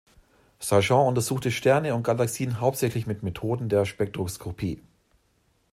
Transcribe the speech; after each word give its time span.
Sargent 0.57 1.07
untersuchte 1.07 1.51
Sterne 1.51 1.93
und 1.93 2.01
Galaxien 2.01 2.59
hauptsächlich 2.59 3.05
mit 3.05 3.21
Methoden 3.21 3.69
der 3.69 3.85
Spektroskopie. 3.85 4.81